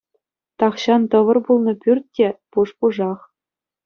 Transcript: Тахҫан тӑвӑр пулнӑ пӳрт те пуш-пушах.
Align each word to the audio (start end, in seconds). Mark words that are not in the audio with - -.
Тахҫан 0.61 1.01
тӑвӑр 1.11 1.37
пулнӑ 1.49 1.73
пӳрт 1.83 2.05
те 2.21 2.27
пуш-пушах. 2.57 3.19